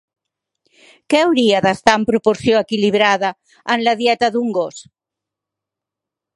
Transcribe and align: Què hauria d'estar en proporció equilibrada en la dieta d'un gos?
Què 1.13 1.19
hauria 1.25 1.59
d'estar 1.65 1.95
en 1.99 2.07
proporció 2.09 2.63
equilibrada 2.67 3.31
en 3.77 3.87
la 3.89 3.97
dieta 4.03 4.33
d'un 4.37 4.51
gos? 4.59 4.83